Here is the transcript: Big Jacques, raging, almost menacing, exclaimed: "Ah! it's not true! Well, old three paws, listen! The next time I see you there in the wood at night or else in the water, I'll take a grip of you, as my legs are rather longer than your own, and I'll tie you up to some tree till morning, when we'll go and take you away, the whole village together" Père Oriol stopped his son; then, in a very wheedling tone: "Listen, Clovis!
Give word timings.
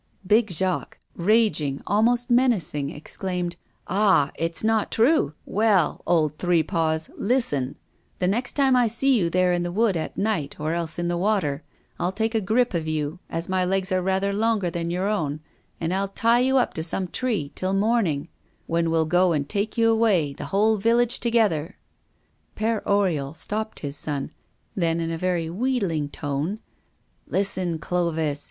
Big 0.25 0.49
Jacques, 0.49 0.97
raging, 1.15 1.79
almost 1.85 2.31
menacing, 2.31 2.89
exclaimed: 2.89 3.55
"Ah! 3.87 4.31
it's 4.33 4.63
not 4.63 4.89
true! 4.89 5.35
Well, 5.45 6.01
old 6.07 6.39
three 6.39 6.63
paws, 6.63 7.11
listen! 7.17 7.75
The 8.17 8.27
next 8.27 8.53
time 8.53 8.75
I 8.75 8.87
see 8.87 9.15
you 9.15 9.29
there 9.29 9.53
in 9.53 9.61
the 9.61 9.71
wood 9.71 9.95
at 9.95 10.17
night 10.17 10.55
or 10.59 10.73
else 10.73 10.97
in 10.97 11.07
the 11.07 11.19
water, 11.19 11.61
I'll 11.99 12.11
take 12.11 12.33
a 12.33 12.41
grip 12.41 12.73
of 12.73 12.87
you, 12.87 13.19
as 13.29 13.47
my 13.47 13.63
legs 13.63 13.91
are 13.91 14.01
rather 14.01 14.33
longer 14.33 14.71
than 14.71 14.89
your 14.89 15.07
own, 15.07 15.39
and 15.79 15.93
I'll 15.93 16.07
tie 16.07 16.39
you 16.39 16.57
up 16.57 16.73
to 16.73 16.83
some 16.83 17.07
tree 17.07 17.51
till 17.53 17.75
morning, 17.75 18.27
when 18.65 18.89
we'll 18.89 19.05
go 19.05 19.33
and 19.33 19.47
take 19.47 19.77
you 19.77 19.91
away, 19.91 20.33
the 20.33 20.45
whole 20.45 20.77
village 20.77 21.19
together" 21.19 21.77
Père 22.57 22.81
Oriol 22.85 23.35
stopped 23.35 23.81
his 23.81 23.97
son; 23.97 24.31
then, 24.75 24.99
in 24.99 25.11
a 25.11 25.17
very 25.19 25.47
wheedling 25.47 26.09
tone: 26.09 26.57
"Listen, 27.27 27.77
Clovis! 27.77 28.39